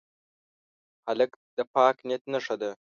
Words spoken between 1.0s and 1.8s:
هلک د